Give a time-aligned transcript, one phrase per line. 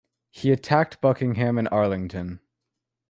[0.31, 2.39] He attacked Buckingham and Arlington.